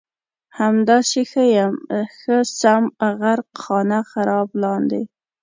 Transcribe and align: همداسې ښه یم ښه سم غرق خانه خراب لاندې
همداسې 0.59 1.21
ښه 1.31 1.43
یم 1.55 1.73
ښه 2.17 2.37
سم 2.59 2.83
غرق 3.19 3.49
خانه 3.63 3.99
خراب 4.11 4.47
لاندې 4.63 5.01